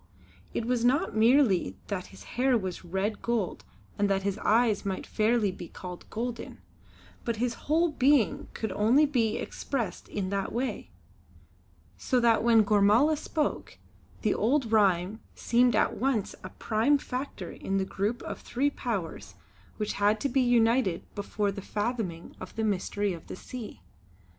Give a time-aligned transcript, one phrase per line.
[0.51, 3.63] It was not merely that his hair was red gold
[3.99, 6.57] and that his eyes might fairly be called golden,
[7.23, 10.89] but his whole being could only be expressed in that way;
[11.99, 13.77] so that when Gormala spoke,
[14.23, 19.35] the old rhyme seemed at once a prime factor in the group of three powers
[19.77, 23.83] which had to be united before the fathoming of the Mystery of the Sea.